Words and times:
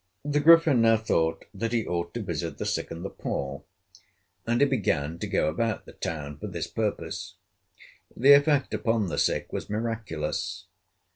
The 0.25 0.39
Griffin 0.39 0.81
now 0.81 0.97
thought 0.97 1.45
that 1.53 1.73
he 1.73 1.85
ought 1.85 2.15
to 2.15 2.23
visit 2.23 2.57
the 2.57 2.65
sick 2.65 2.89
and 2.89 3.05
the 3.05 3.09
poor; 3.11 3.61
and 4.47 4.59
he 4.59 4.65
began 4.65 5.19
to 5.19 5.27
go 5.27 5.47
about 5.47 5.85
the 5.85 5.93
town 5.93 6.39
for 6.39 6.47
this 6.47 6.65
purpose. 6.65 7.35
The 8.17 8.33
effect 8.33 8.73
upon 8.73 9.09
the 9.09 9.19
sick 9.19 9.53
was 9.53 9.69
miraculous. 9.69 10.65